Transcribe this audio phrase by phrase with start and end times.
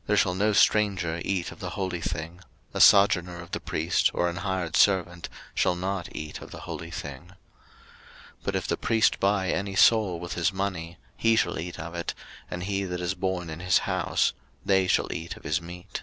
[0.00, 2.42] 03:022:010 There shall no stranger eat of the holy thing:
[2.74, 6.90] a sojourner of the priest, or an hired servant, shall not eat of the holy
[6.90, 7.22] thing.
[7.22, 7.32] 03:022:011
[8.44, 12.12] But if the priest buy any soul with his money, he shall eat of it,
[12.50, 16.02] and he that is born in his house: they shall eat of his meat.